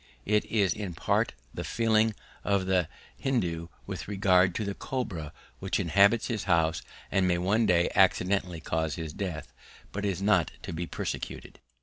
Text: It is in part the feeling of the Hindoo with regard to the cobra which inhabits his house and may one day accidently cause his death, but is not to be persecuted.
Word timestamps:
It 0.25 0.45
is 0.45 0.73
in 0.73 0.95
part 0.95 1.35
the 1.53 1.63
feeling 1.63 2.15
of 2.43 2.65
the 2.65 2.87
Hindoo 3.19 3.67
with 3.85 4.07
regard 4.07 4.55
to 4.55 4.65
the 4.65 4.73
cobra 4.73 5.31
which 5.59 5.79
inhabits 5.79 6.25
his 6.25 6.45
house 6.45 6.81
and 7.11 7.27
may 7.27 7.37
one 7.37 7.67
day 7.67 7.87
accidently 7.93 8.59
cause 8.61 8.95
his 8.95 9.13
death, 9.13 9.53
but 9.91 10.03
is 10.03 10.19
not 10.19 10.53
to 10.63 10.73
be 10.73 10.87
persecuted. 10.87 11.59